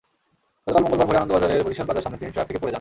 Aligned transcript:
গতকাল 0.65 0.75
মঙ্গলবার 0.89 1.07
ভোরে 1.09 1.19
আনন্দবাজারের 1.19 1.65
বরিশাল 1.65 1.85
প্লাজার 1.87 2.03
সামনে 2.05 2.19
তিনি 2.21 2.31
ট্রাক 2.33 2.47
থেকে 2.47 2.59
পড়ে 2.61 2.67
যান। 2.67 2.69